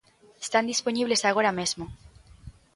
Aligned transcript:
Están 0.45 0.69
dispoñibles 0.71 1.21
agora 1.23 1.51
mesmo. 1.59 1.85